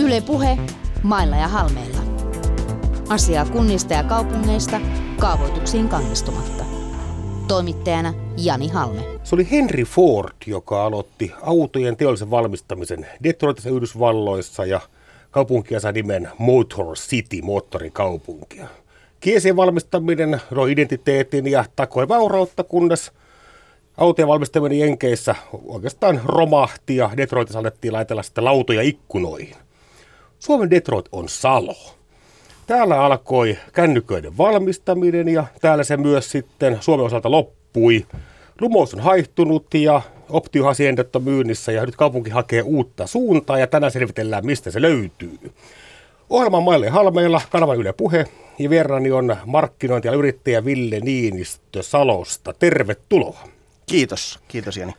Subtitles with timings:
[0.00, 0.58] Yle Puhe,
[1.02, 1.98] mailla ja halmeilla.
[3.08, 4.80] Asiaa kunnista ja kaupungeista
[5.18, 6.64] kaavoituksiin kannistumatta.
[7.48, 9.02] Toimittajana Jani Halme.
[9.24, 14.80] Se oli Henry Ford, joka aloitti autojen teollisen valmistamisen Detroitissa Yhdysvalloissa ja
[15.30, 18.66] kaupunkia sai nimen Motor City, moottorikaupunkia.
[19.20, 23.12] Kiesien valmistaminen roi identiteetin ja takoi vaurautta, kunnes
[23.96, 29.56] autojen valmistaminen Jenkeissä oikeastaan romahti ja Detroitissa alettiin laitella sitten lautoja ikkunoihin.
[30.40, 31.76] Suomen Detroit on Salo.
[32.66, 38.06] Täällä alkoi kännyköiden valmistaminen ja täällä se myös sitten Suomen osalta loppui.
[38.60, 43.92] Lumous on haihtunut ja optiohasiendet on myynnissä ja nyt kaupunki hakee uutta suuntaa ja tänään
[43.92, 45.38] selvitellään, mistä se löytyy.
[46.30, 48.24] Ohjelman maille halmeilla, kanavan Yle Puhe
[48.58, 52.52] ja vierani on markkinointi- ja yrittäjä Ville Niinistö Salosta.
[52.52, 53.40] Tervetuloa.
[53.86, 54.94] Kiitos, kiitos Jani.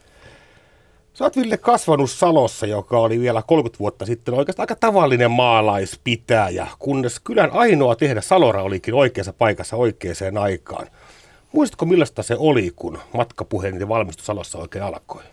[1.14, 6.68] Sä oot Ville kasvanut Salossa, joka oli vielä 30 vuotta sitten oikeastaan aika tavallinen maalaispitäjä,
[6.80, 10.88] kunnes kylän ainoa tehdä Salora olikin oikeassa paikassa oikeaan aikaan.
[11.52, 15.24] Muistatko millaista se oli, kun matkapuhelin valmistus Salossa oikein alkoi?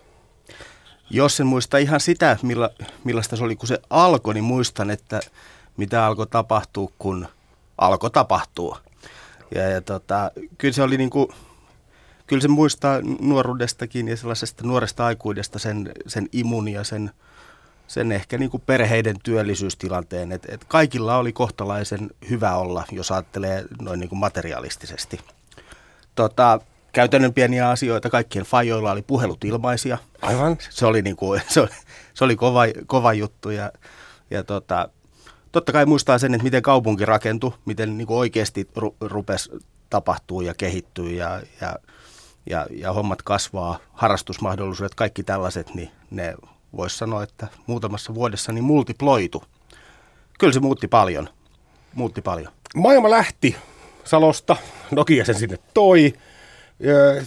[1.09, 2.69] Jos en muista ihan sitä, milla,
[3.03, 5.19] millaista se oli, kun se alkoi, niin muistan, että
[5.77, 7.27] mitä alkoi tapahtua, kun
[7.77, 8.79] alkoi tapahtua.
[9.55, 11.27] Ja, ja tota, kyllä se oli niin kuin,
[12.29, 17.11] kyllä se muistaa nuoruudestakin ja sellaisesta nuoresta aikuudesta sen, sen imun ja sen,
[17.87, 20.31] sen ehkä niin kuin perheiden työllisyystilanteen.
[20.31, 25.19] Et, et kaikilla oli kohtalaisen hyvä olla, jos ajattelee noin niin kuin materiaalistisesti.
[26.15, 26.59] Tota,
[26.91, 28.09] käytännön pieniä asioita.
[28.09, 29.97] Kaikkien fajoilla oli puhelut ilmaisia.
[30.21, 30.57] Aivan.
[30.69, 31.69] Se oli, niin kuin, se oli,
[32.13, 33.71] se oli kova, kova juttu ja,
[34.31, 34.89] ja tota,
[35.51, 39.51] totta kai muistaa sen, että miten kaupunki rakentui, miten niin kuin oikeasti ru, rupesi
[39.89, 41.75] tapahtuu ja kehittyy ja, ja,
[42.49, 46.35] ja, ja hommat kasvaa, harrastusmahdollisuudet, kaikki tällaiset, niin ne
[46.77, 49.43] voisi sanoa, että muutamassa vuodessa niin multiploitu.
[50.39, 51.29] Kyllä se muutti paljon,
[51.93, 52.51] muutti paljon.
[52.75, 53.55] Maailma lähti
[54.03, 54.55] Salosta,
[54.91, 56.13] Nokia sen sinne toi.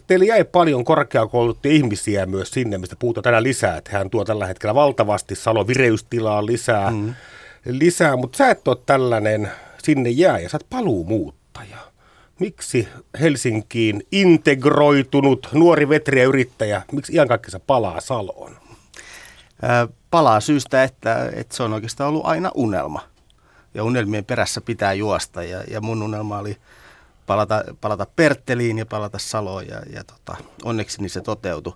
[0.06, 3.76] Teillä jäi paljon korkeakouluttuja ihmisiä myös sinne, mistä puhutaan tänään lisää.
[3.76, 7.14] Että hän tuo tällä hetkellä valtavasti Salo vireystilaa lisää, mm.
[7.64, 9.50] lisää mutta sä et ole tällainen
[9.82, 11.91] sinne jää ja sä oot paluumuuttaja.
[12.42, 12.88] Miksi
[13.20, 18.56] Helsinkiin integroitunut nuori vetriä yrittäjä, miksi kaikkensa palaa Saloon?
[20.10, 23.00] Palaa syystä, että, että se on oikeastaan ollut aina unelma.
[23.74, 26.56] Ja unelmien perässä pitää juosta ja, ja mun unelma oli–
[27.26, 31.72] palata, palata Pertteliin ja palata Saloon ja, ja tota, onneksi niin se toteutui.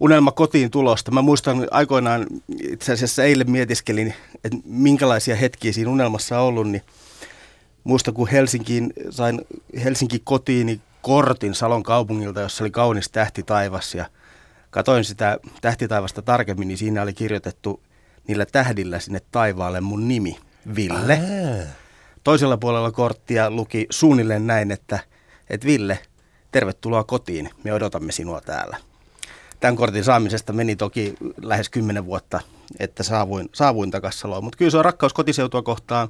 [0.00, 1.10] Unelma kotiin tulosta.
[1.10, 2.26] Mä muistan aikoinaan,
[2.70, 4.14] itse asiassa eilen mietiskelin,
[4.44, 6.82] että minkälaisia hetkiä siinä unelmassa on ollut, niin
[7.86, 9.40] muistan kun Helsinkiin, sain
[9.84, 14.06] Helsinki kotiin kortin Salon kaupungilta, jossa oli kaunis tähtitaivas ja
[14.70, 17.80] katoin sitä tähtitaivasta tarkemmin, niin siinä oli kirjoitettu
[18.28, 20.36] niillä tähdillä sinne taivaalle mun nimi,
[20.76, 21.12] Ville.
[21.12, 21.72] Ää.
[22.24, 24.98] Toisella puolella korttia luki suunnilleen näin, että,
[25.50, 25.98] että Ville,
[26.52, 28.76] tervetuloa kotiin, me odotamme sinua täällä.
[29.60, 32.40] Tämän kortin saamisesta meni toki lähes kymmenen vuotta,
[32.78, 34.44] että saavuin, saavuin takaisin Saloon.
[34.44, 36.08] Mutta kyllä se on rakkaus kotiseutua kohtaan,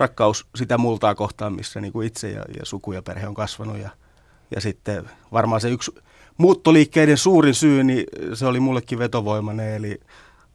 [0.00, 3.78] rakkaus sitä multaa kohtaan, missä niin kuin itse ja, ja suku ja perhe on kasvanut.
[3.78, 3.90] Ja,
[4.54, 5.94] ja sitten varmaan se yksi
[6.38, 10.00] muuttoliikkeiden suurin syy, niin se oli mullekin vetovoimainen, eli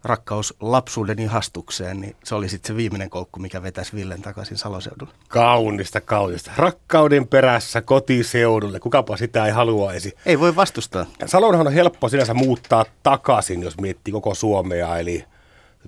[0.03, 5.13] rakkaus lapsuuden ihastukseen, niin se oli sitten se viimeinen koukku, mikä vetäisi Villen takaisin Saloseudulle.
[5.28, 6.51] Kaunista, kaunista.
[6.57, 8.79] Rakkauden perässä kotiseudulle.
[8.79, 10.13] Kukapa sitä ei haluaisi.
[10.25, 11.06] Ei voi vastustaa.
[11.25, 14.97] Salonhan on helppo sinänsä muuttaa takaisin, jos miettii koko Suomea.
[14.97, 15.25] Eli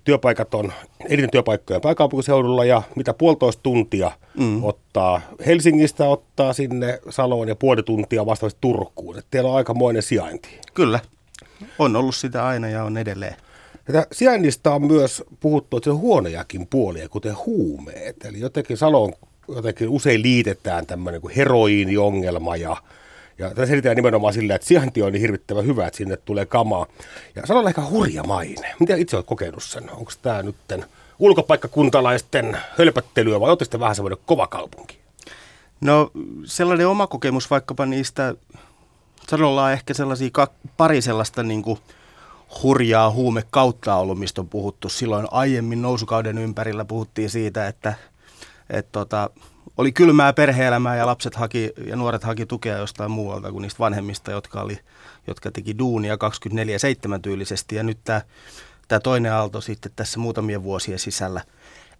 [0.04, 0.74] työpaikat on
[1.10, 4.64] eniten työpaikkoja pääkaupunkiseudulla ja mitä puolitoista tuntia mm.
[4.64, 9.18] ottaa Helsingistä ottaa sinne Saloon ja puoli tuntia vastaavasti Turkuun.
[9.18, 10.50] Et teillä on aikamoinen sijainti.
[10.74, 11.00] Kyllä.
[11.80, 13.36] On ollut sitä aina ja on edelleen.
[13.86, 18.26] Tätä sijainnista on myös puhuttu, että se on huonojakin puolia, kuten huumeet.
[18.26, 19.14] Eli jotenkin Saloon
[19.56, 22.78] jotenkin usein liitetään tämmöinen kuin heroiiniongelma ja
[23.38, 26.86] ja tässä selitetään nimenomaan sillä, että sijainti on niin hirvittävän hyvä, että sinne tulee kamaa.
[27.36, 28.76] Ja Salo on ehkä hurja maine.
[28.80, 29.92] Mitä itse olet kokenut sen?
[29.92, 30.56] Onko tämä nyt
[31.20, 34.98] ulkopaikkakuntalaisten hölpöttelyä vai olette vähän semmoinen kova kaupunki?
[35.82, 36.12] No
[36.46, 38.36] sellainen oma kokemus vaikkapa niistä,
[39.30, 40.30] Salolla on ehkä sellaisia
[40.78, 41.80] pari sellaista niin kuin–
[42.64, 43.14] hurjaa
[43.50, 44.90] kautta ollut, mistä on puhuttu.
[44.90, 47.94] Silloin aiemmin nousukauden ympärillä puhuttiin siitä, että,
[48.70, 49.30] että tota,
[49.78, 54.32] oli kylmää perheelämää ja lapset haki ja nuoret haki tukea jostain muualta kuin niistä vanhemmista,
[54.32, 54.80] jotka, oli,
[55.28, 56.18] jotka teki duunia 24-7
[57.22, 57.76] tyylisesti.
[57.76, 58.22] Ja nyt tämä,
[58.88, 61.42] tämä toinen aalto sitten tässä muutamien vuosien sisällä.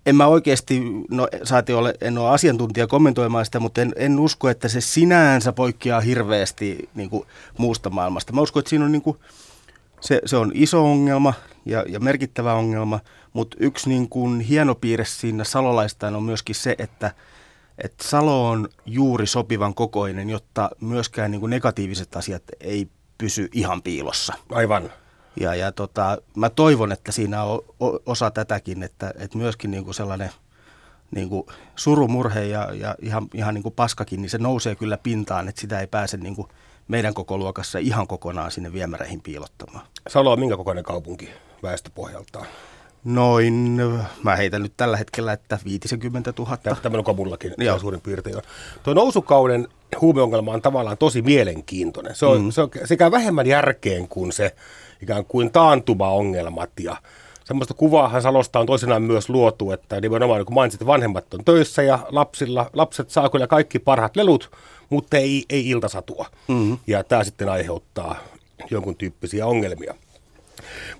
[0.06, 4.50] En mä oikeasti, no saati ole, en ole asiantuntija kommentoimaan sitä, mutta en, en usko,
[4.50, 7.28] että se sinänsä poikkeaa hirveästi niin kuin
[7.58, 8.34] muusta maailmasta.
[8.34, 9.18] Mä uskon, että siinä on niin kuin,
[10.02, 11.34] Se, se on iso ongelma
[11.66, 13.00] ja, ja merkittävä ongelma,
[13.34, 17.12] mutta yksi niin kuin hieno piirre siinä salolaistaan on myöskin se, että,
[17.84, 22.88] että Salo on juuri sopivan kokoinen, jotta myöskään niin kuin negatiiviset asiat ei
[23.18, 24.34] pysy ihan piilossa.
[24.52, 24.92] Aivan.
[25.40, 27.60] Ja, ja tota, mä toivon, että siinä on
[28.06, 30.30] osa tätäkin, että, että myöskin niin kuin sellainen
[31.12, 31.46] niin kuin
[31.76, 35.80] surumurhe ja, ja ihan, ihan niin kuin paskakin, niin se nousee kyllä pintaan, että sitä
[35.80, 36.48] ei pääse niin kuin
[36.88, 39.86] meidän koko luokassa ihan kokonaan sinne viemäreihin piilottamaan.
[40.08, 41.30] Salo on minkä kokoinen kaupunki
[41.64, 42.48] väestöpohjaltaan?
[43.08, 43.82] Noin,
[44.24, 46.58] mä heitän nyt tällä hetkellä, että 50 000.
[46.58, 47.80] Tämmöinen komullakin Joo.
[47.80, 48.42] suurin piirtein on.
[48.84, 49.68] Tuo nousukauden
[50.02, 52.16] huumeongelma on tavallaan tosi mielenkiintoinen.
[52.16, 52.52] Se, on, mm.
[52.52, 54.56] se, on, sekä vähemmän järkeen kuin se
[55.02, 56.98] ikään kuin taantuma-ongelmat ja
[57.44, 61.84] semmoista kuvaahan Salosta on toisinaan myös luotu, että nimenomaan kun mainitsit, että vanhemmat on töissä
[61.84, 64.52] ja lapsilla, lapset saa kyllä kaikki parhaat lelut,
[64.90, 66.26] mutta ei, ei iltasatua.
[66.48, 66.78] Mm-hmm.
[66.88, 68.16] Ja tämä sitten aiheuttaa
[68.70, 69.94] jonkun tyyppisiä ongelmia.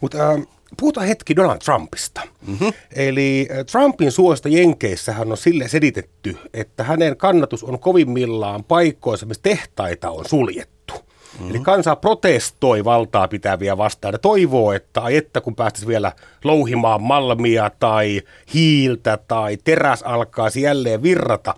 [0.02, 0.48] Mutta äh,
[0.78, 2.22] puhutaan hetki Donald Trumpista.
[2.48, 2.74] Mm-hmm.
[2.96, 9.44] Eli äh, Trumpin suosta Jenkeissähän on sille selitetty, että hänen kannatus on kovimmillaan paikkoissa, missä
[9.44, 10.94] tehtaita on suljettu.
[10.94, 11.50] Mm-hmm.
[11.50, 16.12] Eli kansa protestoi valtaa pitäviä vastaan ja toivoo, että että kun päästäisiin vielä
[16.44, 18.22] louhimaan malmia tai
[18.54, 21.56] hiiltä tai teräs alkaisi jälleen virrata.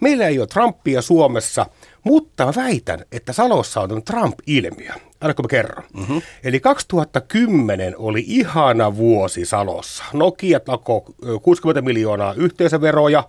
[0.00, 1.66] Meillä ei ole Trumpia Suomessa–
[2.08, 4.92] mutta mä väitän, että Salossa on Trump-ilmiö.
[5.20, 5.84] Annako mä kerron?
[5.94, 6.22] Mm-hmm.
[6.44, 10.04] Eli 2010 oli ihana vuosi Salossa.
[10.12, 11.02] Nokia takoi
[11.42, 13.24] 60 miljoonaa yhteisöveroja,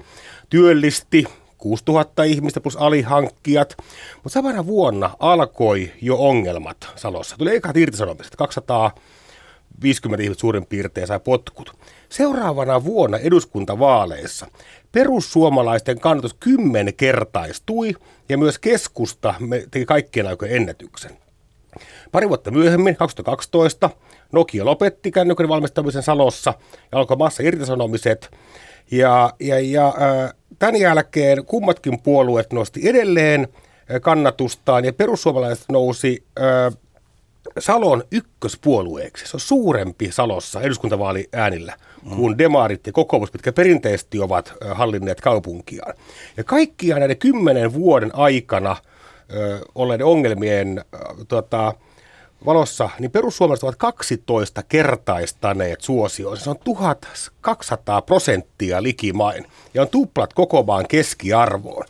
[0.49, 1.25] työllisti
[1.57, 3.77] 6000 ihmistä plus alihankkijat.
[4.15, 7.37] Mutta samana vuonna alkoi jo ongelmat Salossa.
[7.37, 11.75] Tuli ekat irtisanomiset, 250 ihmistä suurin piirtein sai potkut.
[12.09, 14.47] Seuraavana vuonna eduskuntavaaleissa
[14.91, 17.95] perussuomalaisten kannatus kymmenkertaistui
[18.29, 19.33] ja myös keskusta
[19.71, 21.11] teki kaikkien aikojen ennätyksen.
[22.11, 23.89] Pari vuotta myöhemmin, 2012,
[24.31, 26.53] Nokia lopetti kännykän valmistamisen Salossa
[26.91, 28.31] ja alkoi massa irtisanomiset.
[28.91, 29.93] Ja, ja, ja
[30.59, 33.47] tämän jälkeen kummatkin puolueet nosti edelleen
[34.01, 36.77] kannatustaan ja perussuomalaiset nousi äh,
[37.59, 39.27] Salon ykköspuolueeksi.
[39.27, 41.73] Se on suurempi Salossa eduskuntavaaliäänillä
[42.15, 45.93] kuin demarit ja kokoomus, mitkä perinteisesti ovat hallinneet kaupunkiaan.
[46.37, 48.75] Ja kaikkia näiden kymmenen vuoden aikana
[49.33, 50.97] ö, olleiden ongelmien ö,
[51.27, 51.73] tota,
[52.45, 56.37] valossa, niin perussuomalaiset ovat 12 kertaistaneet suosioon.
[56.37, 61.85] Se on 1200 prosenttia likimain ja on tuplat koko maan keskiarvoon.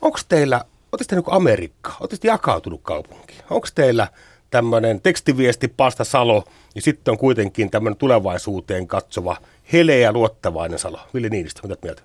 [0.00, 3.34] Onko teillä, oletteko niin Amerikka, oletteko jakautunut kaupunki?
[3.50, 4.08] Onko teillä
[4.50, 6.44] tämmöinen tekstiviesti Pasta Salo,
[6.74, 9.36] niin sitten on kuitenkin tämmöinen tulevaisuuteen katsova,
[9.72, 11.00] heleä luottavainen Salo.
[11.14, 12.02] Vili Niinistö, mitä mieltä?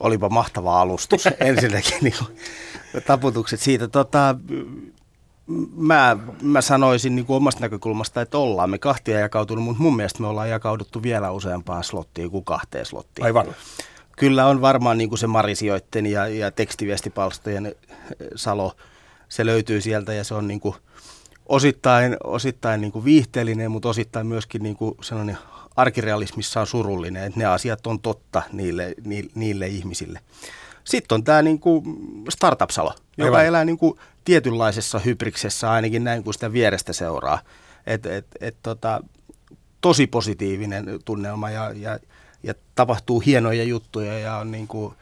[0.00, 1.28] Olipa mahtava alustus.
[1.40, 2.14] Ensinnäkin niin
[3.00, 3.88] taputukset siitä.
[3.88, 4.36] Tota,
[5.76, 10.20] mä, mä sanoisin niin kuin omasta näkökulmasta, että ollaan me kahtia jakautunut, mutta mun mielestä
[10.20, 13.24] me ollaan jakauduttu vielä useampaan slottiin kuin kahteen slottiin.
[13.24, 13.46] Aivan.
[14.16, 17.74] Kyllä on varmaan niin kuin se Marisioitten ja, ja tekstiviestipalstojen
[18.34, 18.72] Salo,
[19.28, 20.74] se löytyy sieltä ja se on niin kuin–
[21.52, 25.38] osittain, osittain niin kuin viihteellinen, mutta osittain myöskin niin kuin sellainen
[25.76, 30.20] arkirealismissa on surullinen, että ne asiat on totta niille, niille, niille ihmisille.
[30.84, 31.84] Sitten on tämä niin kuin
[32.28, 33.46] startup-salo, joka Aivan.
[33.46, 37.38] elää niin kuin tietynlaisessa hybriksessä, ainakin näin kuin sitä vierestä seuraa.
[37.86, 39.02] Et, et, et, tota,
[39.80, 41.98] tosi positiivinen tunnelma ja, ja,
[42.42, 44.94] ja tapahtuu hienoja juttuja ja on niin kuin,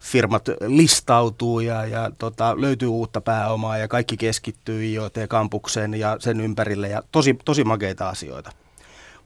[0.00, 6.88] firmat listautuu ja, ja tota, löytyy uutta pääomaa ja kaikki keskittyy IoT-kampukseen ja sen ympärille
[6.88, 8.52] ja tosi, tosi makeita asioita.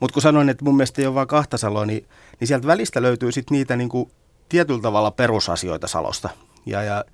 [0.01, 2.07] Mutta kun sanoin, että mun mielestä ei ole vain kahta saloa, niin,
[2.41, 4.11] niin sieltä välistä löytyy sitten niitä niin kuin
[4.51, 6.29] tietyllä tavalla perusasioita Salosta.
[6.67, 7.05] Ja, ja,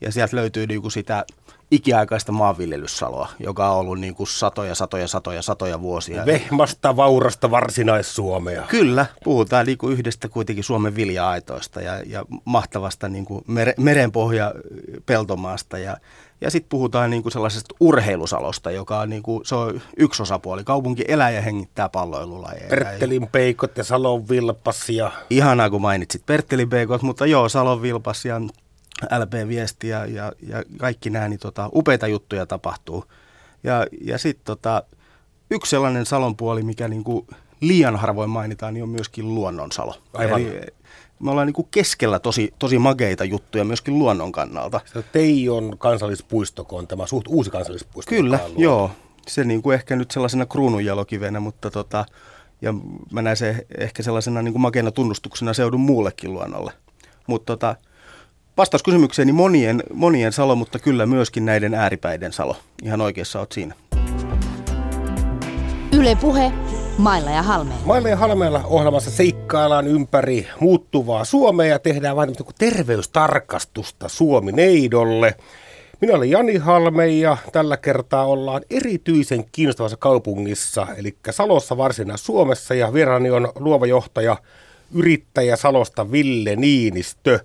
[0.00, 1.24] ja sieltä löytyy niin kuin sitä
[1.70, 6.26] ikiaikaista maanviljelyssaloa, joka on ollut niin kuin satoja, satoja, satoja, satoja vuosia.
[6.26, 8.62] Vehmasta, vaurasta varsinais-Suomea.
[8.68, 14.54] Kyllä, puhutaan niin kuin yhdestä kuitenkin Suomen vilja-aitoista ja, ja mahtavasta niin kuin mere, merenpohja
[15.06, 15.96] peltomaasta ja,
[16.40, 20.64] ja sitten puhutaan niin kuin sellaisesta urheilusalosta, joka on, niin kuin, se on yksi osapuoli.
[20.64, 22.68] Kaupunki elää ja hengittää palloilulajeja.
[22.68, 24.88] Perttelin peikot ja Salon vilpas.
[24.88, 25.12] Ja...
[25.30, 28.40] Ihanaa, kun mainitsit Perttelin peikot, mutta joo, Salon vilpas ja
[29.02, 33.04] LP-viesti ja, ja, ja kaikki nämä, niin tota, upeita juttuja tapahtuu.
[33.64, 34.82] Ja, ja sitten tota,
[35.50, 37.26] yksi sellainen salon puoli, mikä niinku
[37.60, 39.94] liian harvoin mainitaan, niin on myöskin luonnonsalo.
[40.14, 40.40] Aivan.
[40.40, 40.60] Eli
[41.20, 44.80] me ollaan niinku keskellä tosi, tosi mageita juttuja myöskin luonnon kannalta.
[44.92, 48.10] Se Teijon kansallispuisto, on tämä suht uusi kansallispuisto.
[48.10, 48.90] Kyllä, joo.
[49.28, 52.04] Se niinku ehkä nyt sellaisena kruununjalokivenä, mutta tota,
[52.62, 52.74] ja
[53.12, 56.72] mä näen se ehkä sellaisena niinku makeena tunnustuksena seudun muullekin luonnolle.
[57.26, 57.76] Mutta tota,
[58.56, 62.56] vastaus kysymykseeni monien, monien salo, mutta kyllä myöskin näiden ääripäiden salo.
[62.82, 63.74] Ihan oikeassa olet siinä.
[65.92, 66.52] Yle Puhe,
[66.98, 67.86] Mailla ja Halmeella.
[67.86, 75.34] Mailla ja Halmeella ohjelmassa seikkaillaan ympäri muuttuvaa Suomea ja tehdään vain terveystarkastusta Suomi-neidolle.
[76.00, 82.74] Minä olen Jani Halme ja tällä kertaa ollaan erityisen kiinnostavassa kaupungissa, eli Salossa varsina Suomessa
[82.74, 84.36] ja vieraani on luova johtaja,
[84.94, 87.40] yrittäjä Salosta Ville Niinistö.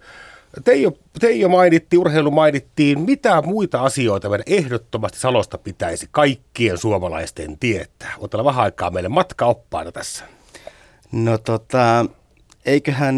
[0.63, 2.99] Teijo, Teijo mainittiin, urheilu mainittiin.
[2.99, 8.13] Mitä muita asioita meidän ehdottomasti Salosta pitäisi kaikkien suomalaisten tietää?
[8.19, 10.25] Otella vähän aikaa meille matkaoppaana tässä.
[11.11, 12.05] No tota,
[12.65, 13.15] eiköhän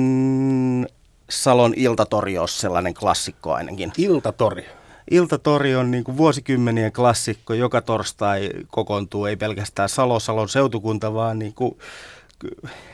[1.30, 3.92] Salon iltatori ole sellainen klassikko ainakin.
[3.98, 4.66] Iltatori.
[5.12, 7.54] Iltatori on niin kuin vuosikymmenien klassikko.
[7.54, 11.78] Joka torstai kokoontuu ei pelkästään Salo, Salon seutukunta, vaan niin kuin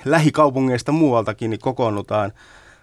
[0.06, 2.34] lähikaupungeista muualtakin niin kokoonnutaan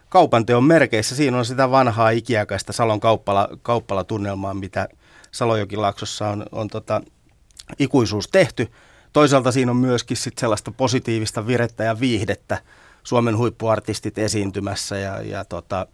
[0.09, 1.17] kaupanteon merkeissä.
[1.17, 4.89] Siinä on sitä vanhaa ikiaikaista Salon kauppala, kauppalatunnelmaa, mitä
[5.31, 7.01] Salojokilaaksossa on, on tota,
[7.79, 8.71] ikuisuus tehty.
[9.13, 12.59] Toisaalta siinä on myöskin sit sellaista positiivista virettä ja viihdettä.
[13.03, 15.87] Suomen huippuartistit esiintymässä ja, ja tota,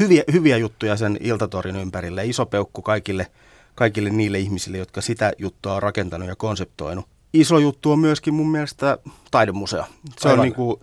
[0.00, 2.26] hyviä, hyviä juttuja sen iltatorin ympärille.
[2.26, 3.26] Iso peukku kaikille,
[3.74, 7.06] kaikille niille ihmisille, jotka sitä juttua on rakentanut ja konseptoinut.
[7.32, 8.98] Iso juttu on myöskin mun mielestä
[9.30, 9.84] taidemuseo.
[10.18, 10.80] Se on, niin kuin,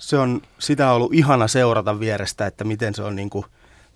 [0.00, 3.44] se on sitä on ollut ihana seurata vierestä, että miten se on, niin kuin,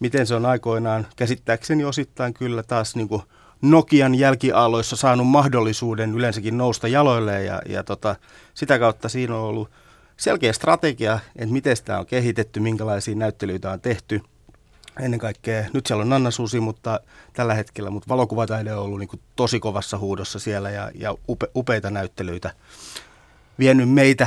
[0.00, 3.23] miten se on aikoinaan käsittääkseni osittain kyllä taas niin kuin
[3.62, 8.16] Nokian jälkiaaloissa saanut mahdollisuuden yleensäkin nousta jaloilleen ja, ja tota,
[8.54, 9.70] sitä kautta siinä on ollut
[10.16, 14.20] selkeä strategia, että miten sitä on kehitetty, minkälaisia näyttelyitä on tehty–
[15.00, 17.00] ennen kaikkea, nyt siellä on Nanna Susi, mutta
[17.32, 21.90] tällä hetkellä, mutta valokuvataide on ollut niin tosi kovassa huudossa siellä ja, ja upe, upeita
[21.90, 22.50] näyttelyitä.
[23.58, 24.26] Vienyt meitä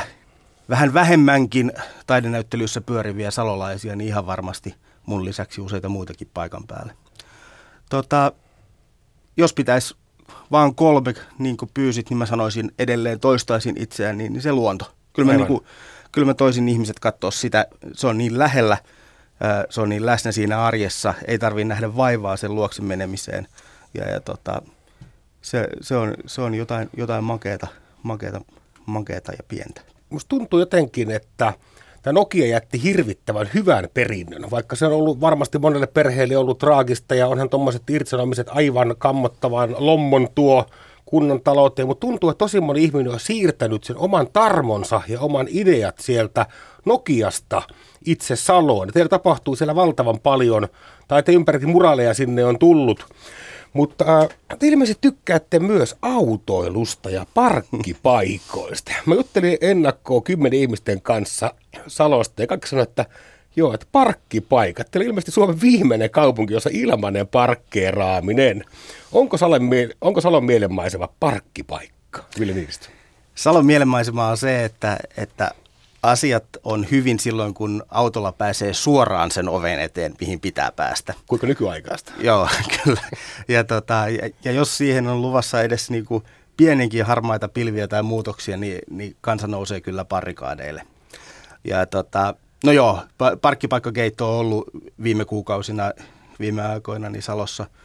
[0.70, 1.72] vähän vähemmänkin
[2.08, 6.94] taidenäyttelyissä pyöriviä salolaisia, niin ihan varmasti mun lisäksi useita muitakin paikan päälle.
[7.90, 8.32] Tota,
[9.38, 9.96] jos pitäisi
[10.52, 14.94] vaan kolme, niin kuin pyysit, niin mä sanoisin edelleen toistaisin itseään, niin, niin se luonto.
[15.14, 15.64] Kyllä mä, niin kuin,
[16.12, 18.78] kyllä mä toisin ihmiset katsoa sitä, se on niin lähellä–
[19.70, 23.48] se on niin läsnä siinä arjessa, ei tarvitse nähdä vaivaa sen luoksen menemiseen.
[23.94, 24.62] Ja, ja tota,
[25.42, 27.68] se, se, on, se on jotain, jotain makeata,
[28.04, 28.42] makeata,
[28.86, 29.82] makeata ja pientä.
[30.10, 31.54] Musta tuntuu jotenkin, että
[32.02, 37.16] tämä Nokia jätti hirvittävän hyvän perinnön, vaikka se on ollut varmasti monelle perheelle ollut traagista
[37.16, 40.66] ja onhan tuommoiset irtisanomiset aivan kammottavan lommon tuo
[41.06, 45.48] kunnan talouteen, mutta tuntuu, että tosi moni ihminen on siirtänyt sen oman tarmonsa ja oman
[45.50, 46.46] ideat sieltä
[46.86, 47.62] Nokiasta
[48.06, 48.88] itse Saloon.
[48.94, 50.68] Teillä tapahtuu siellä valtavan paljon,
[51.08, 53.06] tai te ympärikin muraaleja sinne on tullut.
[53.78, 54.30] Mutta äh,
[54.60, 58.92] te ilmeisesti tykkäätte myös autoilusta ja parkkipaikoista.
[59.06, 61.54] Mä juttelin ennakkoon kymmenen ihmisten kanssa
[61.88, 63.06] Salosta ja kaikki sanoivat, että
[63.56, 64.92] joo, että parkkipaikat.
[64.92, 68.64] Teillä ilmeisesti Suomen viimeinen kaupunki, jossa ilmainen parkkeeraaminen.
[69.12, 69.62] Onko Salon,
[70.02, 72.88] onko Salon mielenmaisema parkkipaikka, Ville Niinistö?
[73.36, 75.52] Salon mielenmaisema on se, että, että
[76.12, 81.14] asiat on hyvin silloin, kun autolla pääsee suoraan sen oven eteen, mihin pitää päästä.
[81.28, 82.12] Kuinka nykyaikaista?
[82.20, 82.50] Joo,
[82.84, 83.02] kyllä.
[83.48, 86.24] Ja, tota, ja, ja jos siihen on luvassa edes niin kuin
[86.58, 90.82] pienenkin harmaita pilviä tai muutoksia, niin, niin kansa nousee kyllä parikaadeille.
[91.64, 92.36] Ja tota,
[92.66, 93.00] no joo,
[93.42, 94.70] parkkipaikkakeitto on ollut
[95.04, 95.92] viime kuukausina,
[96.40, 97.66] viime aikoina niin Salossa–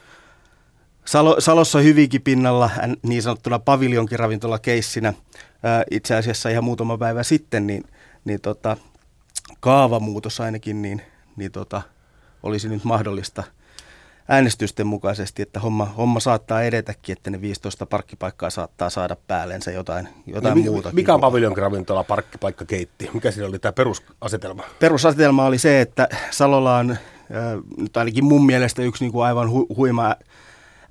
[1.05, 2.71] Salo, Salossa hyvinkin pinnalla
[3.03, 4.19] niin sanottuna paviljonkin
[4.63, 5.15] keissinä
[5.91, 7.85] itse asiassa ihan muutama päivä sitten, niin
[8.25, 8.77] niin tota,
[9.61, 11.03] kaavamuutos ainakin, niin,
[11.37, 11.83] niin tota,
[12.43, 13.43] olisi nyt mahdollista
[14.29, 20.09] äänestysten mukaisesti, että homma, homma saattaa edetäkin, että ne 15 parkkipaikkaa saattaa saada päällensä jotain,
[20.27, 20.93] jotain niin, muuta.
[20.93, 23.11] Mikä on paviljonkravintola, parkkipaikka, keitti?
[23.15, 24.63] Mikä siinä oli tämä perusasetelma?
[24.79, 26.99] Perusasetelma oli se, että Salolla on äh,
[27.77, 30.15] nyt ainakin mun mielestä yksi niin kuin aivan hu- huima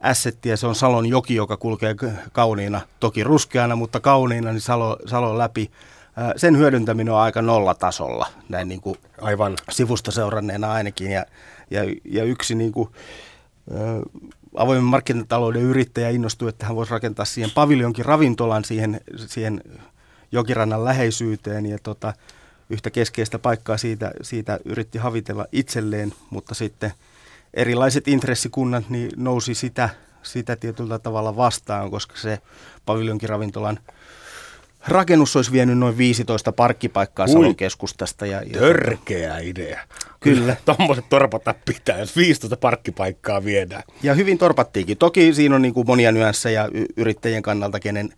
[0.01, 1.95] assetti, ja se on Salon joki, joka kulkee
[2.31, 5.71] kauniina, toki ruskeana, mutta kauniina, niin Salo, Salon läpi
[6.35, 9.57] sen hyödyntäminen on aika nollatasolla, näin niin kuin Aivan.
[9.71, 11.11] sivusta seuranneena ainakin.
[11.11, 11.25] Ja,
[11.71, 12.89] ja, ja yksi niin kuin,
[14.55, 19.61] avoimen markkinatalouden yrittäjä innostui, että hän voisi rakentaa siihen paviljonkin ravintolan siihen, siihen
[20.31, 21.65] jokirannan läheisyyteen.
[21.65, 22.13] Ja tota,
[22.69, 26.91] yhtä keskeistä paikkaa siitä, siitä yritti havitella itselleen, mutta sitten
[27.53, 29.89] erilaiset intressikunnat niin nousi sitä,
[30.23, 32.39] sitä tietyllä tavalla vastaan, koska se
[32.85, 33.79] paviljonkin ravintolan–
[34.87, 38.25] rakennus olisi vienyt noin 15 parkkipaikkaa Ui, Salon keskustasta.
[38.25, 39.79] Ja, ja törkeä idea.
[40.19, 40.55] Kyllä.
[40.65, 43.83] Tuommoiset torpata pitää, jos 15 parkkipaikkaa viedään.
[44.03, 44.97] Ja hyvin torpattiinkin.
[44.97, 48.13] Toki siinä on niin kuin monia nyansseja y- yrittäjien kannalta, kenen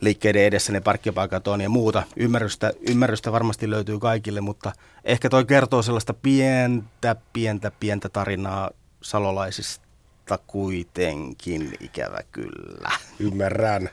[0.00, 2.02] liikkeiden edessä ne parkkipaikat on ja muuta.
[2.16, 4.72] Ymmärrystä, ymmärrystä varmasti löytyy kaikille, mutta
[5.04, 8.70] ehkä toi kertoo sellaista pientä, pientä, pientä tarinaa
[9.02, 12.90] salolaisista kuitenkin, ikävä kyllä.
[13.18, 13.90] Ymmärrän.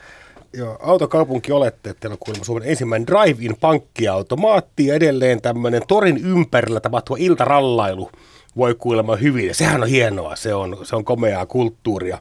[0.57, 6.17] Joo, autokaupunki olette, että teillä on kuulemma Suomen ensimmäinen drive-in pankkiautomaatti ja edelleen tämmöinen torin
[6.17, 8.11] ympärillä tapahtuva iltarallailu
[8.57, 9.47] voi kuulemma hyvin.
[9.47, 12.17] Ja sehän on hienoa, se on, se on komeaa kulttuuria.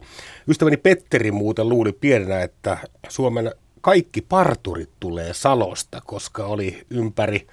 [0.49, 7.47] Ystäväni Petteri muuten luuli pienenä, että Suomen kaikki parturit tulee Salosta, koska oli ympäri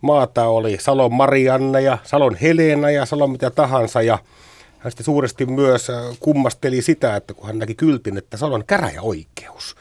[0.00, 4.18] maata oli Salon Marianna ja Salon Helena ja Salon mitä tahansa ja
[4.78, 9.76] hän sitten suuresti myös äh, kummasteli sitä, että kun hän näki kyltin, että Salon käräjäoikeus.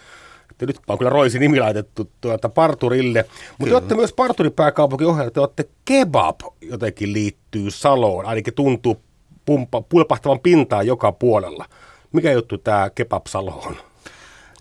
[0.60, 3.26] Että nyt on kyllä Roisi nimi laitettu tuota parturille.
[3.58, 9.02] Mutta te olette myös parturipääkaupunki ohjelma, te olette kebab jotenkin liittyy Saloon, ainakin tuntuu
[9.46, 11.66] pumpa, pulpahtavan pintaa joka puolella.
[12.12, 13.76] Mikä juttu tämä kebab Salo on?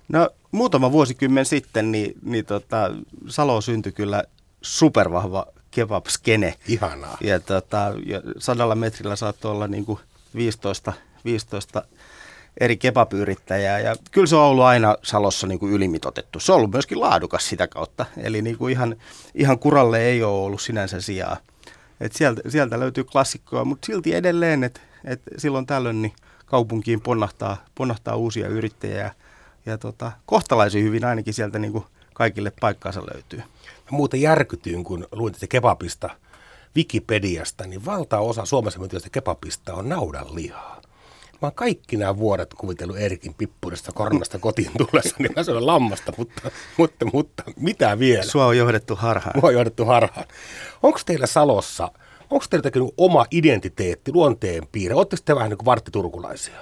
[0.08, 2.90] No muutama vuosikymmen sitten niin, niin tota,
[3.28, 4.24] Salo syntyi kyllä
[4.62, 6.54] supervahva kebab-skene.
[6.68, 7.18] Ihanaa.
[7.20, 9.98] Ja, tota, ja sadalla metrillä saattoi olla niin kuin
[10.34, 10.92] 15,
[11.24, 11.82] 15
[12.60, 13.78] eri kebab-yrittäjää.
[13.78, 16.40] Ja kyllä se on ollut aina Salossa niin kuin ylimitotettu.
[16.40, 18.06] Se on ollut myöskin laadukas sitä kautta.
[18.16, 18.96] Eli niin kuin ihan,
[19.34, 21.36] ihan kuralle ei ole ollut sinänsä sijaa.
[22.00, 26.12] Et sieltä, sieltä löytyy klassikkoa, mutta silti edelleen, että et silloin tällöin niin
[26.46, 29.14] kaupunkiin ponnahtaa, ponnahtaa uusia yrittäjiä.
[29.66, 31.84] Ja, tota, kohtalaisen hyvin ainakin sieltä niin kuin
[32.14, 33.38] kaikille paikkaansa löytyy.
[33.38, 36.10] Mä muuten järkytyin, kun luin tätä kebabista
[36.76, 40.80] Wikipediasta, niin valtaosa Suomessa myytyistä kebabista on naudan lihaa.
[41.42, 46.12] Mä oon kaikki nämä vuodet kuvitellut Erikin pippurista koronasta kotiin tullessa, niin mä sanon lammasta,
[46.16, 48.22] mutta, mutta, mutta mitä vielä?
[48.22, 49.32] Sua on johdettu harhaan.
[49.40, 50.26] Mua on johdettu harhaan.
[50.82, 51.90] Onko teillä Salossa,
[52.30, 54.94] onko teillä jotenkin oma identiteetti, luonteen piirre?
[54.94, 56.54] Oletteko te vähän niin kuin varttiturkulaisia?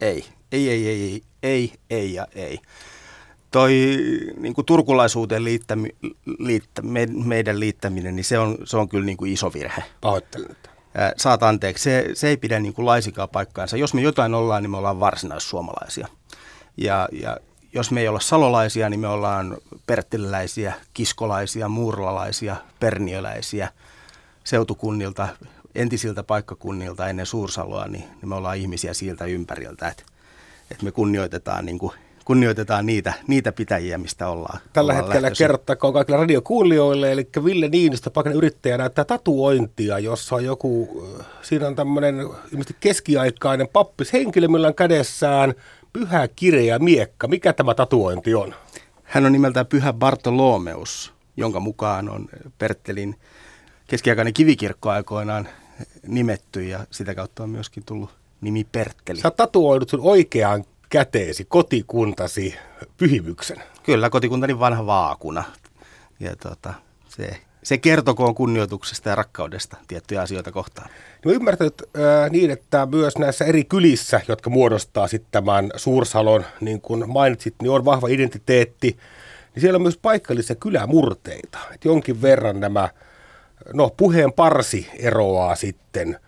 [0.00, 2.60] Ei, ei, ei, ei, ei, ei, ei ja ei
[3.50, 3.72] toi
[4.36, 5.88] niin kuin turkulaisuuteen liittämi,
[6.38, 9.84] liittä, me, meidän liittäminen, niin se on, se on kyllä niin kuin iso virhe.
[10.00, 10.56] Pahoittelen.
[11.16, 13.76] Saat anteeksi, se, se ei pidä niin kuin laisikaan paikkaansa.
[13.76, 16.08] Jos me jotain ollaan, niin me ollaan varsinaissuomalaisia.
[16.76, 17.36] Ja, ja
[17.72, 23.68] jos me ei olla salolaisia, niin me ollaan pertteliläisiä, kiskolaisia, muurlalaisia, perniöläisiä
[24.44, 25.28] seutukunnilta,
[25.74, 30.02] entisiltä paikkakunnilta ennen Suursaloa, niin, niin me ollaan ihmisiä siltä ympäriltä, että,
[30.70, 31.92] että me kunnioitetaan niin kuin
[32.26, 34.58] kunnioitetaan niitä, niitä pitäjiä, mistä ollaan.
[34.72, 40.44] Tällä ollaan hetkellä kerrottakoon kaikille radiokuulijoille, eli Ville Niinistö, paikallinen yrittäjä, näyttää tatuointia, jossa on
[40.44, 42.20] joku, äh, siinä on tämmöinen
[42.52, 45.54] ilmeisesti keskiaikainen pappis henkilö, millä on kädessään
[45.92, 47.28] pyhä kirja miekka.
[47.28, 48.54] Mikä tämä tatuointi on?
[49.02, 53.16] Hän on nimeltään Pyhä Bartolomeus, jonka mukaan on Perttelin
[53.86, 55.48] keskiaikainen kivikirkko aikoinaan
[56.06, 58.10] nimetty ja sitä kautta on myöskin tullut
[58.40, 59.20] nimi Pertteli.
[59.20, 62.54] Sä oot tatuoinut sun oikeaan käteesi, kotikuntasi
[62.96, 63.62] pyhimyksen?
[63.82, 65.44] Kyllä, kotikuntani vanha vaakuna.
[66.20, 66.74] Ja tota,
[67.08, 70.90] se, se kertokoon kunnioituksesta ja rakkaudesta tiettyjä asioita kohtaan.
[71.24, 76.80] No ymmärtänyt äh, niin, että myös näissä eri kylissä, jotka muodostaa sitten tämän Suursalon, niin
[76.80, 78.96] kuin mainitsit, niin on vahva identiteetti,
[79.54, 81.58] niin siellä on myös paikallisia kylämurteita.
[81.74, 82.88] Et jonkin verran nämä,
[83.72, 86.18] no puheen parsi eroaa sitten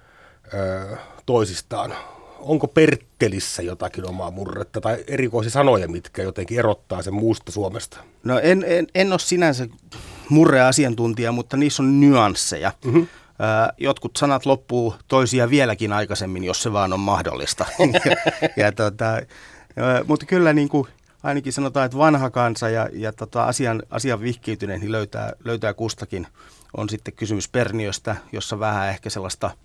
[0.55, 1.94] äh, toisistaan
[2.38, 7.98] onko Perttelissä jotakin omaa murretta tai erikoisia sanoja, mitkä jotenkin erottaa sen muusta Suomesta?
[8.24, 9.66] No en, en, en ole sinänsä
[10.29, 12.72] murreasiantuntija, mutta niissä on nyansseja.
[12.85, 13.07] Mm-hmm.
[13.79, 17.66] Jotkut sanat loppuu toisia vieläkin aikaisemmin, jos se vaan on mahdollista.
[17.79, 19.22] ja, ja tota,
[20.07, 20.88] mutta kyllä niin kuin
[21.22, 26.27] ainakin sanotaan, että vanha kansa ja, ja tota asian, asian vihkiytyneen niin löytää, löytää kustakin.
[26.77, 29.51] On sitten kysymys Perniöstä, jossa vähän ehkä sellaista–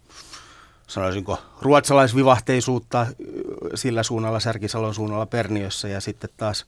[0.88, 3.08] sanoisinko, ruotsalaisvivahteisuutta
[3.76, 6.65] sillä suunnalla, Särkisalon suunnalla Perniössä ja sitten taas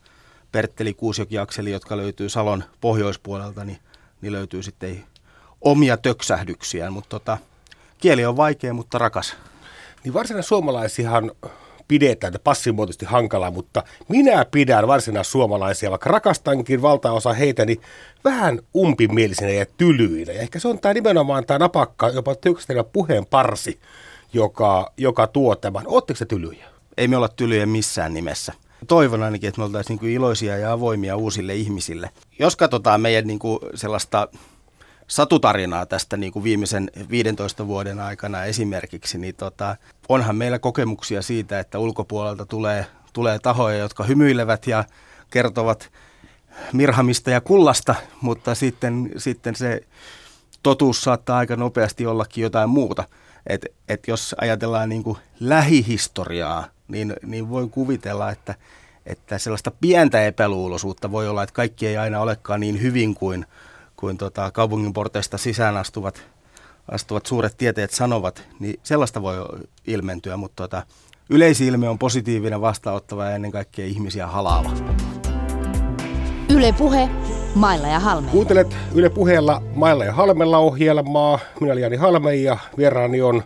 [0.51, 3.79] Pertteli Kuusjoki-akseli, jotka löytyy Salon pohjoispuolelta, niin,
[4.21, 5.03] niin löytyy sitten
[5.61, 7.37] omia töksähdyksiään, mutta tota,
[7.97, 9.35] kieli on vaikea, mutta rakas.
[10.03, 11.31] Niin varsinainen suomalaisihan
[11.87, 17.81] pidetään passimuotoisesti hankalaa, mutta minä pidän varsinaisia suomalaisia, vaikka rakastankin valtaosa heitä, niin
[18.23, 20.33] vähän umpimielisinä ja tylyinä.
[20.33, 23.79] Ja ehkä se on tämä nimenomaan tämä napakka, jopa työksellä puheen parsi,
[24.33, 25.87] joka, joka tuo tämän.
[25.87, 26.65] Oletteko se tylyjä?
[26.97, 28.53] Ei me olla tylyjä missään nimessä.
[28.87, 32.09] Toivon ainakin, että me oltaisiin niin iloisia ja avoimia uusille ihmisille.
[32.39, 34.27] Jos katsotaan meidän niin kuin sellaista
[35.07, 39.75] satutarinaa tästä niin kuin viimeisen 15 vuoden aikana esimerkiksi, niin tota,
[40.09, 44.83] onhan meillä kokemuksia siitä, että ulkopuolelta tulee, tulee tahoja, jotka hymyilevät ja
[45.29, 45.91] kertovat
[46.73, 49.81] mirhamista ja kullasta, mutta sitten, sitten se
[50.63, 53.03] totuus saattaa aika nopeasti ollakin jotain muuta.
[53.47, 58.55] Et, et jos ajatellaan niin kuin lähihistoriaa, niin, niin voin kuvitella, että,
[59.05, 63.45] että sellaista pientä epäluuloisuutta voi olla, että kaikki ei aina olekaan niin hyvin kuin,
[63.95, 66.21] kuin tota, kaupungin porteista sisään astuvat,
[66.91, 69.35] astuvat suuret tieteet sanovat, niin sellaista voi
[69.87, 70.83] ilmentyä, mutta tota,
[71.29, 74.71] yleisilme on positiivinen, vastaanottava ja ennen kaikkea ihmisiä halaava.
[76.49, 77.09] Yle Puhe,
[77.55, 78.31] Mailla ja Halmeella.
[78.31, 81.39] Kuuntelet Yle Puheella Mailla ja Halmella ohjelmaa.
[81.59, 83.43] Minä olen Jani Halme ja vieraani on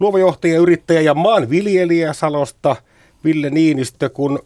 [0.00, 2.76] luova johtaja, yrittäjä ja maanviljelijä Salosta
[3.24, 4.08] Ville Niinistö.
[4.08, 4.38] Kun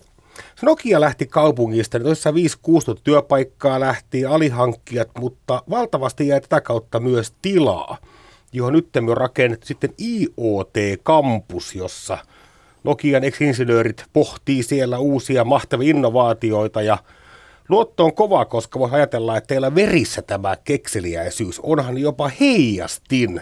[0.62, 2.34] Nokia lähti kaupungista, niin tuossa 5-6
[3.04, 7.98] työpaikkaa lähti, alihankkijat, mutta valtavasti jäi tätä kautta myös tilaa,
[8.52, 12.18] johon nyt on rakennettu sitten IoT-kampus, jossa
[12.84, 16.98] Nokian ex-insinöörit pohtii siellä uusia mahtavia innovaatioita ja
[17.68, 23.40] Luotto on kova, koska voi ajatella, että teillä verissä tämä kekseliäisyys onhan jopa heijastin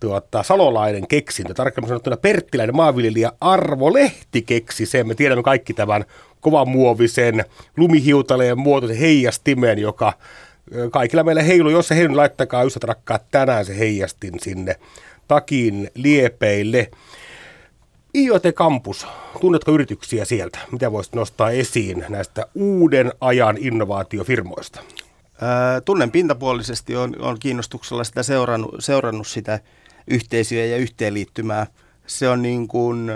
[0.00, 1.54] tuota, salolainen keksintö.
[1.54, 5.06] Tarkemmin sanottuna Perttiläinen maanviljelijä Arvo Lehti keksi sen.
[5.06, 6.04] Me tiedämme kaikki tämän
[6.66, 7.44] muovisen
[7.76, 10.12] lumihiutaleen muotoisen heijastimen, joka
[10.90, 11.70] kaikilla meillä heilu.
[11.70, 14.76] Jos se heilu, laittakaa ystävät rakkaat tänään se heijastin sinne
[15.28, 16.90] takin liepeille.
[18.14, 19.06] IoT Campus,
[19.40, 20.58] tunnetko yrityksiä sieltä?
[20.72, 24.80] Mitä voisit nostaa esiin näistä uuden ajan innovaatiofirmoista?
[25.84, 29.60] Tunnen pintapuolisesti, on, on kiinnostuksella sitä seurannut, seurannut sitä
[30.06, 31.66] yhteisöä ja yhteenliittymää.
[32.10, 33.10] Se on niin kuin,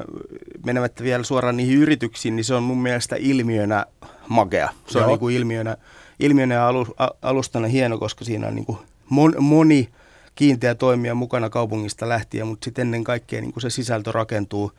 [0.67, 3.87] menemättä vielä suoraan niihin yrityksiin, niin se on mun mielestä ilmiönä
[4.29, 4.69] magea.
[4.87, 5.05] Se Joo.
[5.05, 5.77] on niin kuin ilmiönä,
[6.21, 6.69] ilmiönä ja
[7.23, 8.79] alustana hieno, koska siinä on niin kuin
[9.11, 9.89] mon, moni–
[10.35, 14.73] kiinteä toimija mukana kaupungista lähtien, mutta sitten ennen kaikkea niin kuin se sisältö rakentuu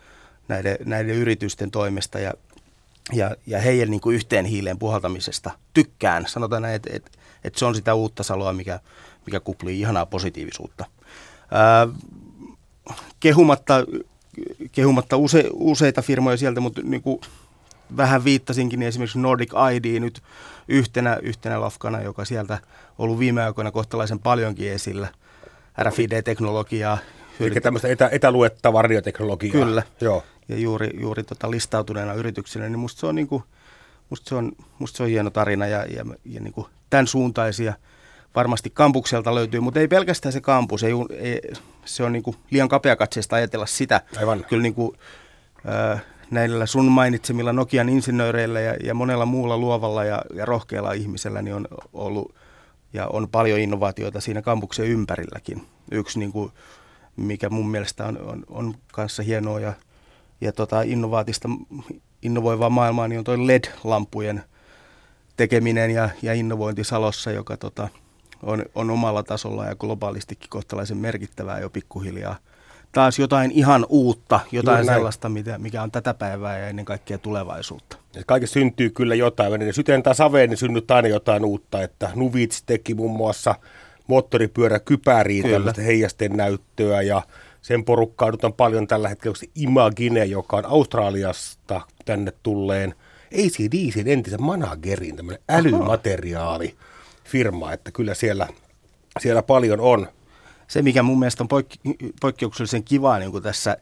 [0.47, 2.33] näiden, näiden yritysten toimesta ja,
[3.13, 6.25] ja, ja heidän niin kuin yhteen hiileen puhaltamisesta tykkään.
[6.27, 7.11] Sanotaan näin, että, että,
[7.43, 8.79] että se on sitä uutta saloa, mikä,
[9.25, 10.85] mikä kuplii ihanaa positiivisuutta.
[11.51, 11.87] Ää,
[13.19, 13.85] kehumatta
[14.71, 17.21] kehumatta use, useita firmoja sieltä, mutta niin kuin
[17.97, 20.23] vähän viittasinkin, niin esimerkiksi Nordic ID nyt
[20.67, 22.59] yhtenä, yhtenä lafkana, joka sieltä on
[22.97, 25.07] ollut viime aikoina kohtalaisen paljonkin esillä–
[25.83, 26.97] RFID-teknologiaa.
[27.39, 29.51] Eli tämmöistä etä, etäluettavaa radioteknologiaa.
[29.51, 29.83] Kyllä.
[30.01, 30.23] Joo.
[30.49, 33.43] Ja juuri, juuri tota listautuneena yrityksenä, niin musta se on, niinku,
[34.09, 37.73] musta se on, musta se on hieno tarina ja, ja, ja niinku tämän suuntaisia
[38.35, 41.41] varmasti kampukselta löytyy, mutta ei pelkästään se kampus, ei, ei,
[41.85, 44.01] se on niinku liian kapeakatseista ajatella sitä.
[44.17, 44.45] Aivan.
[44.49, 44.95] Kyllä niinku,
[45.69, 51.41] äh, näillä sun mainitsemilla Nokian insinööreillä ja, ja monella muulla luovalla ja, ja rohkealla ihmisellä
[51.41, 52.35] niin on ollut
[52.93, 55.67] ja on paljon innovaatioita siinä kampuksen ympärilläkin.
[55.91, 56.51] Yksi, niin kuin,
[57.15, 59.73] mikä mun mielestä on, on, on kanssa hienoa ja,
[60.41, 61.49] ja tota innovaatista,
[62.21, 64.43] innovoivaa maailmaa, niin on tuo LED-lampujen
[65.37, 67.89] tekeminen ja, ja innovointi Salossa, joka tota,
[68.45, 72.35] on, on omalla tasolla ja globaalistikin kohtalaisen merkittävää jo pikkuhiljaa.
[72.91, 77.97] Taas jotain ihan uutta, jotain sellaista, mitä, mikä on tätä päivää ja ennen kaikkea tulevaisuutta.
[78.25, 79.59] Kaikessa syntyy kyllä jotain.
[79.59, 81.81] Niin syteen tai saveen, niin synnyttää aina jotain uutta.
[81.81, 83.55] Että Nuvits teki muun muassa
[84.07, 87.21] moottoripyörä kypäriin tällaista heijasten näyttöä ja
[87.61, 92.95] sen porukkaa nyt on paljon tällä hetkellä se Imagine, joka on Australiasta tänne tulleen
[93.33, 96.75] ACDCin entisen managerin, tämmöinen älymateriaali
[97.25, 98.47] firma, että kyllä siellä,
[99.19, 100.07] siellä paljon on.
[100.67, 103.77] Se, mikä mun mielestä on poik- poikkeuksellisen kivaa niin kuin tässä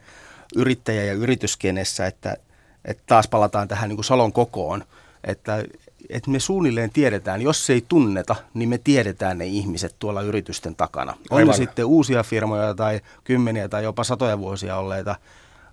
[0.55, 2.37] yrittäjä- ja yrityskenessä, että–
[2.85, 4.83] että taas palataan tähän niin kuin Salon kokoon,
[5.23, 5.63] että,
[6.09, 10.75] että me suunnilleen tiedetään, jos se ei tunneta, niin me tiedetään ne ihmiset tuolla yritysten
[10.75, 11.17] takana.
[11.29, 15.15] On ne sitten uusia firmoja tai kymmeniä tai jopa satoja vuosia olleita,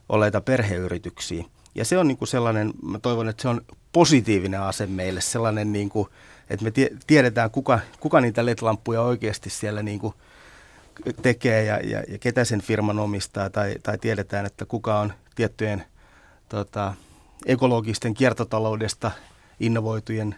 [0.09, 1.45] olleita perheyrityksiä.
[1.75, 3.61] Ja se on niin kuin sellainen, mä toivon, että se on
[3.93, 6.09] positiivinen ase meille, sellainen, niin kuin,
[6.51, 6.73] että me
[7.07, 10.15] tiedetään, kuka, kuka niitä LED-lampuja oikeasti siellä niin kuin
[11.23, 15.85] tekee ja, ja, ja ketä sen firman omistaa, tai, tai tiedetään, että kuka on tiettyjen
[16.49, 16.95] tota,
[17.47, 19.11] ekologisten kiertotaloudesta
[19.61, 20.35] innovoitujen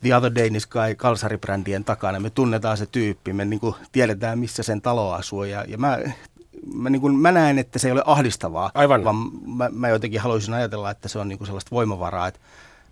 [0.00, 2.20] The Other Danish Guy kalsaribrändien takana.
[2.20, 5.98] Me tunnetaan se tyyppi, me niin kuin tiedetään missä sen talo asuu ja, ja mä,
[6.74, 9.04] mä, niin kuin, mä näen, että se ei ole ahdistavaa, Aivan.
[9.04, 12.40] vaan mä, mä jotenkin haluaisin ajatella, että se on niin kuin sellaista voimavaraa, että,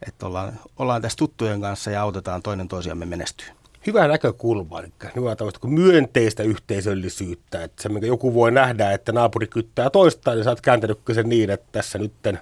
[0.08, 3.54] että ollaan, ollaan tässä tuttujen kanssa ja autetaan toinen toisiamme menestyä
[3.86, 9.46] hyvä näkökulma, eli hyvä kuin myönteistä yhteisöllisyyttä, että se, minkä joku voi nähdä, että naapuri
[9.46, 12.38] kyttää toista, niin sä oot kääntänyt sen niin, että tässä nytten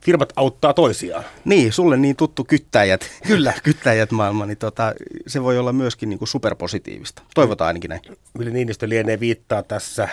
[0.00, 1.24] firmat auttaa toisiaan.
[1.44, 4.94] Niin, sulle niin tuttu kyttäjät, kyllä, kyttäjät maailma, niin tota,
[5.26, 7.22] se voi olla myöskin niin kuin superpositiivista.
[7.34, 8.02] Toivotaan ainakin näin.
[8.38, 10.08] Ville Niinistö lienee viittaa tässä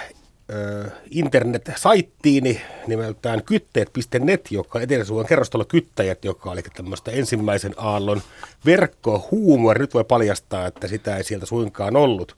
[1.10, 8.22] internet-saittiini nimeltään kytteet.net, joka on etelä kerrostalo kyttäjät, joka oli tämmöistä ensimmäisen aallon
[8.66, 9.80] verkkohuumori.
[9.80, 12.36] Nyt voi paljastaa, että sitä ei sieltä suinkaan ollut.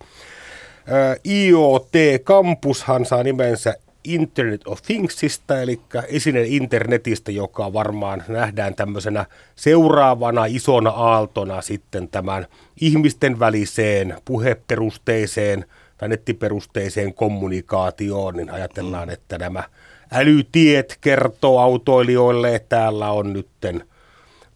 [1.25, 1.91] IoT
[2.23, 10.89] Campushan saa nimensä Internet of Thingsista, eli esinen internetistä, joka varmaan nähdään tämmöisenä seuraavana isona
[10.89, 12.47] aaltona sitten tämän
[12.81, 15.65] ihmisten väliseen puheperusteiseen–
[16.01, 19.13] tai nettiperusteiseen kommunikaatioon, niin ajatellaan, mm.
[19.13, 19.63] että nämä
[20.11, 23.87] älytiet kertoo autoilijoille, että täällä on nytten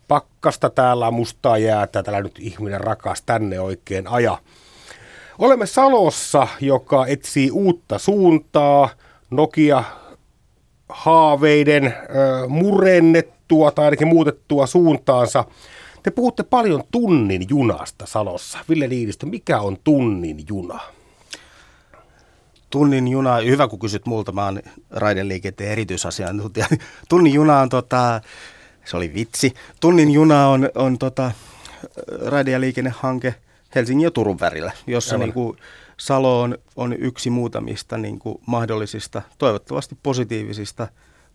[0.07, 4.37] pakkasta, täällä on mustaa jäätä, täällä nyt ihminen rakas tänne oikein aja.
[5.39, 8.89] Olemme Salossa, joka etsii uutta suuntaa,
[9.31, 9.83] Nokia
[10.89, 15.45] haaveiden ö, murennettua tai ainakin muutettua suuntaansa.
[16.03, 18.57] Te puhutte paljon tunnin junasta Salossa.
[18.69, 20.94] Ville Niinistö, mikä on tunnin juna?
[22.75, 26.67] Tunnin juna, hyvä kun kysyt multa, mä oon raideliikenteen erityisasiantuntija.
[27.09, 28.21] Tunnin juna on tota,
[28.85, 29.53] se oli vitsi.
[29.79, 31.31] Tunnin juna on, on tota,
[32.25, 33.35] raide- ja liikennehanke
[33.75, 35.57] Helsingin ja Turun värillä, jossa niin kuin,
[35.97, 40.87] Salo on, on yksi muutamista niin kuin, mahdollisista, toivottavasti positiivisista,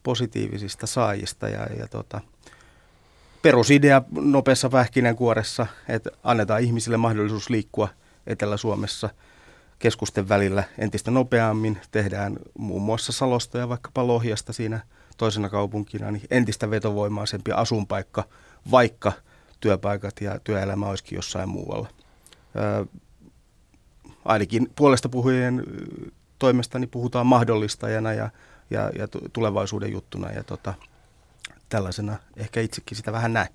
[0.02, 1.48] positiivisista saajista.
[1.48, 2.20] Ja, ja tota,
[3.42, 7.88] perusidea nopeassa pähkinänkuoressa, että annetaan ihmisille mahdollisuus liikkua
[8.26, 9.10] Etelä-Suomessa
[9.80, 11.78] keskusten välillä entistä nopeammin.
[11.90, 14.80] Tehdään muun muassa Salosta ja vaikkapa Lohjasta siinä
[15.16, 18.24] toisena kaupunkina niin entistä vetovoimaisempi asunpaikka,
[18.70, 19.12] vaikka
[19.60, 21.88] työpaikat ja työelämä olisikin jossain muualla.
[22.54, 22.84] Ää,
[24.24, 25.64] ainakin puolesta puhujien
[26.38, 28.30] toimestani puhutaan mahdollistajana ja,
[28.70, 30.74] ja, ja tulevaisuuden juttuna ja tota,
[31.68, 33.48] tällaisena ehkä itsekin sitä vähän näin.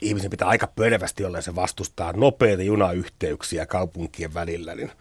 [0.00, 4.92] Ihmisen pitää aika pölevästi olla se vastustaa nopeita junayhteyksiä kaupunkien välillä, niin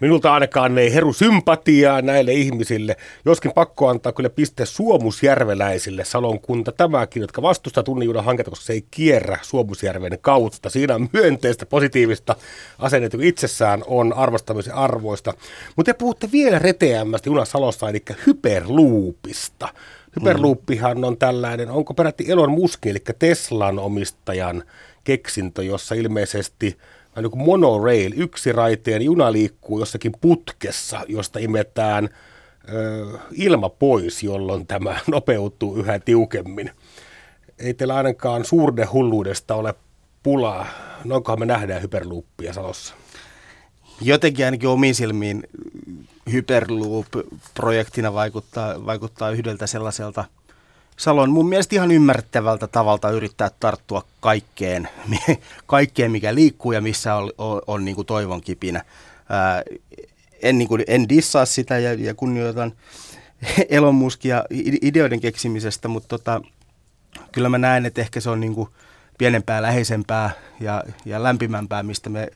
[0.00, 6.72] minulta ainakaan ei heru sympatiaa näille ihmisille, joskin pakko antaa kyllä piste Suomusjärveläisille Salon kunta
[6.72, 10.70] tämäkin, jotka vastustaa tunnijunan hanketta, koska se ei kierrä Suomusjärven kautta.
[10.70, 12.36] Siinä on myönteistä, positiivista
[12.78, 15.34] asennetta, kun itsessään on arvostamisen arvoista.
[15.76, 19.68] Mutta te puhutte vielä reteämmästä junasalossa, eli hyperloopista.
[20.16, 24.62] Hyperlooppihan on tällainen, onko peräti Elon Musk, eli Teslan omistajan
[25.04, 26.78] keksintö, jossa ilmeisesti
[27.16, 32.08] niin kuin monorail, yksi raiteen juna liikkuu jossakin putkessa, josta imetään
[32.72, 36.70] ö, ilma pois, jolloin tämä nopeutuu yhä tiukemmin.
[37.58, 38.44] Ei teillä ainakaan
[38.92, 39.74] hulluudesta ole
[40.22, 40.66] pulaa.
[41.04, 42.94] Noinkohan me nähdään hyperluuppia Salossa?
[44.00, 45.42] Jotenkin ainakin omiin silmiin
[46.32, 50.24] Hyperloop-projektina vaikuttaa, vaikuttaa yhdeltä sellaiselta
[50.98, 54.88] Salon mun mielestä ihan ymmärrettävältä tavalta yrittää tarttua kaikkeen,
[55.66, 58.84] kaikkeen mikä liikkuu ja missä on, on, on niin kuin toivon kipinä.
[59.28, 59.62] Ää,
[60.42, 62.72] en, niin kuin, en dissaa sitä ja, ja kunnioitan
[63.68, 64.44] Elon Muskia
[64.82, 66.40] ideoiden keksimisestä, mutta tota,
[67.32, 68.68] kyllä mä näen, että ehkä se on niin kuin
[69.18, 70.30] pienempää, läheisempää
[70.60, 72.28] ja, ja lämpimämpää, mistä me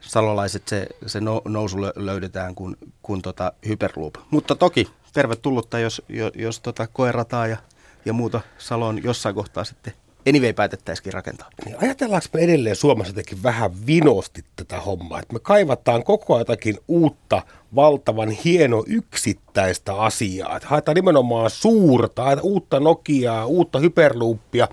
[0.00, 4.14] salolaiset se, se nousu löydetään kuin, kuin tota Hyperloop.
[4.30, 7.56] Mutta toki tervetullutta, jos, jos, jos tota koerataan ja,
[8.04, 9.92] ja muuta Salon jossain kohtaa sitten
[10.28, 11.50] anyway päätettäisikin rakentaa.
[11.64, 16.40] Niin ajatellaanko me edelleen Suomessa jotenkin vähän vinosti tätä hommaa, että me kaivataan koko ajan
[16.40, 17.42] jotakin uutta,
[17.74, 24.68] valtavan hieno yksittäistä asiaa, että haetaan nimenomaan suurta, haetaan uutta Nokiaa, uutta hyperluuppia.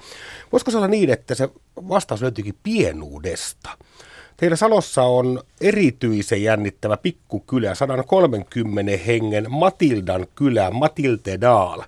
[0.51, 1.49] Voisiko se olla niin, että se
[1.89, 3.69] vastaus löytyykin pienuudesta?
[4.37, 11.81] Teillä Salossa on erityisen jännittävä pikkukylä, 130 hengen Matildan kylä, Matildedal.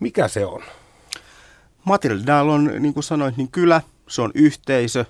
[0.00, 0.62] Mikä se on?
[1.84, 5.04] Matildedal on, niin kuin sanoit, niin kylä, se on yhteisö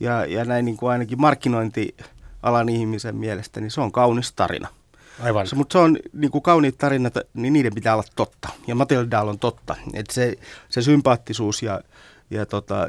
[0.00, 4.68] ja, ja näin niin kuin ainakin markkinointialan ihmisen mielestä, niin se on kaunis tarina.
[5.22, 5.46] Aivan.
[5.46, 8.48] Se, mutta se on niin kuin kauniit tarinat, niin niiden pitää olla totta.
[8.66, 9.76] Ja Matildedal on totta.
[9.94, 10.34] Että se,
[10.68, 11.80] se sympaattisuus ja,
[12.30, 12.88] ja tota,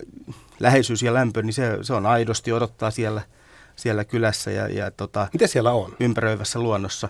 [0.60, 3.22] läheisyys ja lämpö, niin se, se on aidosti odottaa siellä,
[3.76, 5.96] siellä kylässä ja, ja tota, Mitä siellä on?
[6.00, 7.10] ympäröivässä luonnossa.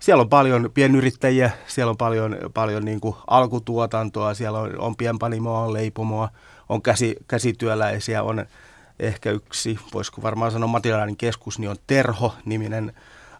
[0.00, 5.60] Siellä on paljon pienyrittäjiä, siellä on paljon, paljon niin kuin alkutuotantoa, siellä on, on pienpanimoa,
[5.60, 6.28] on leipomoa,
[6.68, 8.46] on käsi, käsityöläisiä, on
[8.98, 12.92] ehkä yksi, voisiko varmaan sanoa Matilainen keskus, niin on Terho-niminen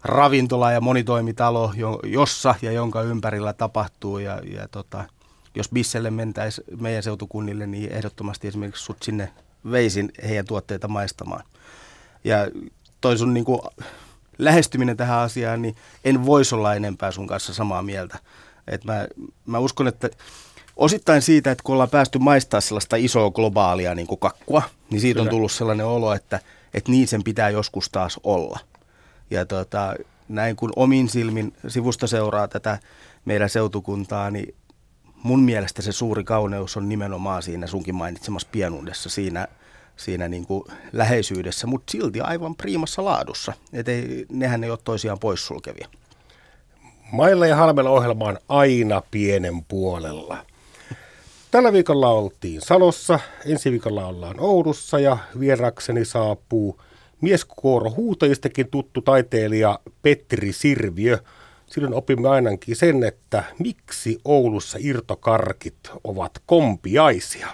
[0.03, 5.05] ravintola ja monitoimitalo, jossa ja jonka ympärillä tapahtuu ja, ja tota,
[5.55, 9.31] jos Bisselle mentäisi meidän seutukunnille, niin ehdottomasti esimerkiksi sut sinne
[9.71, 11.43] veisin heidän tuotteita maistamaan.
[12.23, 12.37] Ja
[13.01, 13.61] toi sun niin kuin
[14.39, 18.19] lähestyminen tähän asiaan, niin en voisi olla enempää sun kanssa samaa mieltä.
[18.67, 19.07] Et mä,
[19.45, 20.09] mä uskon, että
[20.75, 25.17] osittain siitä, että kun ollaan päästy maistaa sellaista isoa globaalia niin kuin kakkua, niin siitä
[25.17, 25.29] Kyllä.
[25.29, 26.39] on tullut sellainen olo, että,
[26.73, 28.59] että niin sen pitää joskus taas olla.
[29.29, 29.95] Ja tota,
[30.29, 32.79] näin kun omin silmin sivusta seuraa tätä
[33.25, 34.55] meidän seutukuntaa, niin
[35.23, 39.47] mun mielestä se suuri kauneus on nimenomaan siinä sunkin mainitsemassa pienuudessa, siinä,
[39.99, 43.53] siinä niin kuin läheisyydessä, mutta silti aivan priimassa laadussa.
[43.73, 45.87] Et ei, nehän ei ole toisiaan poissulkevia.
[47.11, 50.45] Mailla ja Halmella ohjelma on aina pienen puolella.
[51.51, 56.81] Tällä viikolla oltiin Salossa, ensi viikolla ollaan Oulussa ja vierakseni saapuu
[57.21, 61.19] mieskuoro huutajistakin tuttu taiteilija Petri Sirviö–
[61.69, 67.47] silloin opimme ainakin sen, että miksi Oulussa irtokarkit ovat kompiaisia.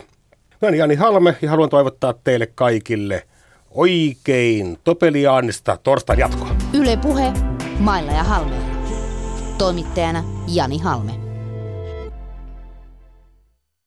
[0.71, 3.27] Mä Jani Halme ja haluan toivottaa teille kaikille
[3.71, 6.55] oikein topeliaanista torstain jatkoa.
[6.73, 7.33] Yle Puhe,
[7.79, 8.75] Mailla ja Halmeella.
[9.57, 11.24] Toimittajana Jani Halme.